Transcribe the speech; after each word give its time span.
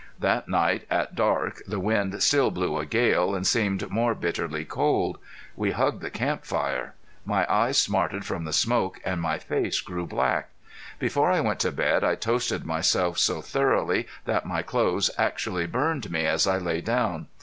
That 0.17 0.49
night 0.49 0.87
at 0.89 1.13
dark 1.13 1.61
the 1.67 1.79
wind 1.79 2.23
still 2.23 2.49
blew 2.49 2.79
a 2.79 2.87
gale, 2.87 3.35
and 3.35 3.45
seemed 3.45 3.91
more 3.91 4.15
bitterly 4.15 4.65
cold. 4.65 5.19
We 5.55 5.73
hugged 5.73 6.01
the 6.01 6.09
camp 6.09 6.43
fire. 6.43 6.95
My 7.23 7.45
eyes 7.47 7.77
smarted 7.77 8.25
from 8.25 8.45
the 8.45 8.51
smoke 8.51 8.99
and 9.05 9.21
my 9.21 9.37
face 9.37 9.79
grew 9.79 10.07
black. 10.07 10.49
Before 10.97 11.29
I 11.31 11.39
went 11.39 11.59
to 11.59 11.71
bed 11.71 12.03
I 12.03 12.15
toasted 12.15 12.65
myself 12.65 13.19
so 13.19 13.41
thoroughly 13.43 14.07
that 14.25 14.47
my 14.47 14.63
clothes 14.63 15.11
actually 15.19 15.67
burned 15.67 16.09
me 16.11 16.25
as 16.25 16.47
I 16.47 16.57
lay 16.57 16.81
down. 16.81 17.27